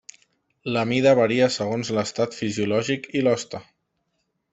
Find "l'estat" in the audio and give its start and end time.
1.97-2.33